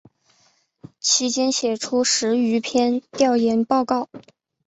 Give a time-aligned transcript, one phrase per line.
[0.99, 4.09] 其间写出十余篇调研报告。